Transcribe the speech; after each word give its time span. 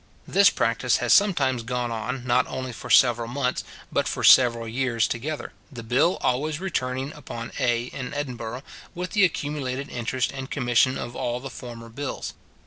This 0.27 0.49
practice 0.49 0.97
has 0.97 1.13
sometimes 1.13 1.61
gone 1.61 1.91
on, 1.91 2.25
not 2.25 2.47
only 2.47 2.71
for 2.73 2.89
several 2.89 3.27
months, 3.27 3.63
but 3.91 4.07
for 4.07 4.23
several 4.23 4.67
years 4.67 5.07
together, 5.07 5.53
the 5.71 5.83
bill 5.83 6.17
always 6.21 6.59
returning 6.59 7.13
upon 7.13 7.51
A 7.59 7.83
in 7.83 8.11
Edinburgh 8.11 8.63
with 8.95 9.11
the 9.11 9.23
accumulated 9.23 9.89
interest 9.89 10.31
and 10.31 10.49
commission 10.49 10.97
of 10.97 11.15
all 11.15 11.39
the 11.39 11.51
former 11.51 11.87
bills. 11.89 12.33